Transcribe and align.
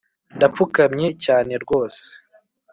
ndapfukamye 0.37 1.07
cyane 1.23 1.53
rwose 1.63 2.05